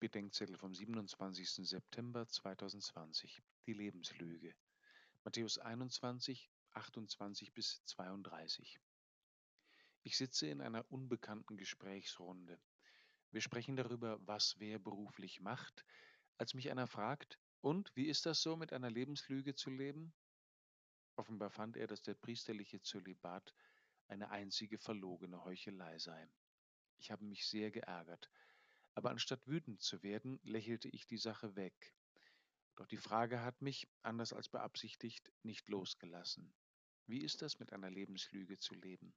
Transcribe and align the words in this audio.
Bedenkzettel 0.00 0.56
vom 0.56 0.72
27. 0.76 1.68
September 1.68 2.24
2020. 2.28 3.42
Die 3.66 3.72
Lebenslüge. 3.72 4.54
Matthäus 5.24 5.58
21, 5.58 6.48
28 6.70 7.52
bis 7.52 7.84
32. 7.84 8.78
Ich 10.04 10.16
sitze 10.16 10.46
in 10.46 10.60
einer 10.60 10.88
unbekannten 10.92 11.56
Gesprächsrunde. 11.56 12.60
Wir 13.32 13.40
sprechen 13.40 13.74
darüber, 13.74 14.24
was 14.24 14.60
wer 14.60 14.78
beruflich 14.78 15.40
macht, 15.40 15.84
als 16.36 16.54
mich 16.54 16.70
einer 16.70 16.86
fragt, 16.86 17.40
und 17.60 17.90
wie 17.96 18.06
ist 18.06 18.24
das 18.24 18.40
so, 18.40 18.56
mit 18.56 18.72
einer 18.72 18.90
Lebenslüge 18.90 19.56
zu 19.56 19.68
leben? 19.68 20.14
Offenbar 21.16 21.50
fand 21.50 21.76
er, 21.76 21.88
dass 21.88 22.02
der 22.02 22.14
priesterliche 22.14 22.80
Zölibat 22.80 23.52
eine 24.06 24.30
einzige 24.30 24.78
verlogene 24.78 25.44
Heuchelei 25.44 25.98
sei. 25.98 26.28
Ich 26.98 27.10
habe 27.10 27.24
mich 27.24 27.48
sehr 27.48 27.72
geärgert, 27.72 28.30
aber 28.98 29.10
anstatt 29.10 29.46
wütend 29.46 29.80
zu 29.80 30.02
werden, 30.02 30.40
lächelte 30.42 30.88
ich 30.88 31.06
die 31.06 31.18
Sache 31.18 31.54
weg. 31.54 31.94
Doch 32.74 32.88
die 32.88 32.96
Frage 32.96 33.42
hat 33.42 33.62
mich, 33.62 33.86
anders 34.02 34.32
als 34.32 34.48
beabsichtigt, 34.48 35.30
nicht 35.44 35.68
losgelassen. 35.68 36.52
Wie 37.06 37.22
ist 37.22 37.40
das, 37.40 37.60
mit 37.60 37.72
einer 37.72 37.90
Lebenslüge 37.90 38.58
zu 38.58 38.74
leben? 38.74 39.14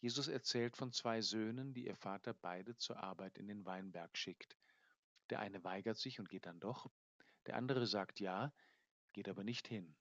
Jesus 0.00 0.28
erzählt 0.28 0.78
von 0.78 0.92
zwei 0.92 1.20
Söhnen, 1.20 1.74
die 1.74 1.84
ihr 1.84 1.94
Vater 1.94 2.32
beide 2.32 2.74
zur 2.78 2.96
Arbeit 2.96 3.36
in 3.36 3.48
den 3.48 3.66
Weinberg 3.66 4.16
schickt. 4.16 4.56
Der 5.28 5.40
eine 5.40 5.62
weigert 5.62 5.98
sich 5.98 6.18
und 6.18 6.30
geht 6.30 6.46
dann 6.46 6.58
doch, 6.58 6.90
der 7.44 7.56
andere 7.56 7.86
sagt 7.86 8.18
ja, 8.18 8.50
geht 9.12 9.28
aber 9.28 9.44
nicht 9.44 9.68
hin. 9.68 9.94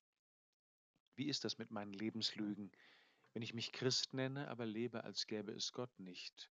Wie 1.17 1.27
ist 1.27 1.43
das 1.43 1.57
mit 1.57 1.69
meinen 1.69 1.91
Lebenslügen, 1.91 2.71
wenn 3.33 3.41
ich 3.41 3.53
mich 3.53 3.73
Christ 3.73 4.13
nenne, 4.13 4.47
aber 4.47 4.65
lebe, 4.65 5.03
als 5.03 5.27
gäbe 5.27 5.51
es 5.51 5.73
Gott 5.73 5.99
nicht? 5.99 6.49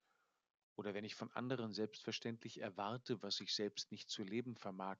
Oder 0.80 0.94
wenn 0.94 1.04
ich 1.04 1.14
von 1.14 1.30
anderen 1.34 1.74
selbstverständlich 1.74 2.62
erwarte, 2.62 3.22
was 3.22 3.42
ich 3.42 3.54
selbst 3.54 3.92
nicht 3.92 4.10
zu 4.10 4.24
leben 4.24 4.56
vermag, 4.56 4.96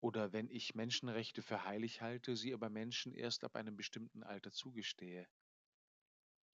oder 0.00 0.32
wenn 0.32 0.48
ich 0.48 0.76
Menschenrechte 0.76 1.42
für 1.42 1.64
heilig 1.64 2.00
halte, 2.00 2.36
sie 2.36 2.54
aber 2.54 2.70
Menschen 2.70 3.12
erst 3.12 3.42
ab 3.42 3.56
einem 3.56 3.76
bestimmten 3.76 4.22
Alter 4.22 4.52
zugestehe. 4.52 5.26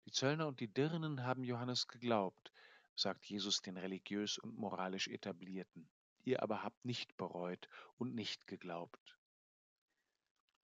Die 0.07 0.11
Zöllner 0.11 0.49
und 0.49 0.59
die 0.59 0.67
Dirnen 0.67 1.23
haben 1.23 1.45
Johannes 1.45 1.87
geglaubt, 1.87 2.53
sagt 2.97 3.25
Jesus 3.25 3.63
den 3.63 3.77
religiös 3.77 4.37
und 4.39 4.59
moralisch 4.59 5.07
etablierten. 5.07 5.89
Ihr 6.25 6.43
aber 6.43 6.65
habt 6.65 6.85
nicht 6.85 7.17
bereut 7.17 7.69
und 7.99 8.17
nicht 8.17 8.49
geglaubt. 8.49 9.17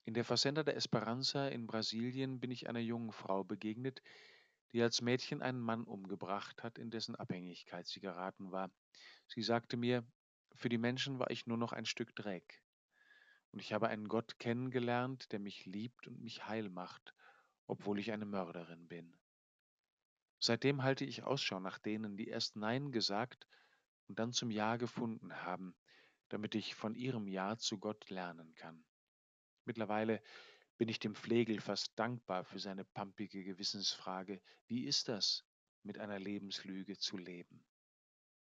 In 0.06 0.14
der 0.14 0.24
Fazenda 0.24 0.62
der 0.62 0.76
Esperanza 0.76 1.48
in 1.48 1.66
Brasilien 1.66 2.40
bin 2.40 2.50
ich 2.50 2.66
einer 2.66 2.80
jungen 2.80 3.12
Frau 3.12 3.44
begegnet, 3.44 4.00
die 4.72 4.82
als 4.82 5.00
Mädchen 5.00 5.42
einen 5.42 5.60
Mann 5.60 5.84
umgebracht 5.84 6.62
hat, 6.62 6.78
in 6.78 6.90
dessen 6.90 7.16
Abhängigkeit 7.16 7.86
sie 7.86 8.00
geraten 8.00 8.50
war. 8.50 8.70
Sie 9.26 9.42
sagte 9.42 9.76
mir, 9.76 10.06
für 10.54 10.68
die 10.68 10.78
Menschen 10.78 11.18
war 11.18 11.30
ich 11.30 11.46
nur 11.46 11.56
noch 11.56 11.72
ein 11.72 11.84
Stück 11.84 12.14
Dreck. 12.14 12.62
Und 13.50 13.60
ich 13.60 13.72
habe 13.72 13.88
einen 13.88 14.08
Gott 14.08 14.38
kennengelernt, 14.38 15.32
der 15.32 15.38
mich 15.38 15.64
liebt 15.66 16.06
und 16.06 16.20
mich 16.20 16.46
heil 16.46 16.68
macht, 16.68 17.14
obwohl 17.66 17.98
ich 17.98 18.12
eine 18.12 18.26
Mörderin 18.26 18.88
bin. 18.88 19.18
Seitdem 20.40 20.82
halte 20.82 21.04
ich 21.04 21.24
Ausschau 21.24 21.58
nach 21.60 21.78
denen, 21.78 22.16
die 22.16 22.28
erst 22.28 22.56
Nein 22.56 22.92
gesagt 22.92 23.46
und 24.06 24.18
dann 24.18 24.32
zum 24.32 24.50
Ja 24.50 24.76
gefunden 24.76 25.34
haben, 25.42 25.74
damit 26.28 26.54
ich 26.54 26.74
von 26.74 26.94
ihrem 26.94 27.26
Ja 27.26 27.56
zu 27.56 27.78
Gott 27.78 28.08
lernen 28.10 28.54
kann. 28.54 28.84
Mittlerweile 29.64 30.22
bin 30.78 30.88
ich 30.88 31.00
dem 31.00 31.14
Flegel 31.14 31.60
fast 31.60 31.98
dankbar 31.98 32.44
für 32.44 32.60
seine 32.60 32.84
pampige 32.84 33.44
Gewissensfrage, 33.44 34.40
wie 34.68 34.84
ist 34.84 35.08
das, 35.08 35.44
mit 35.82 35.98
einer 35.98 36.20
Lebenslüge 36.20 36.96
zu 36.96 37.18
leben? 37.18 37.64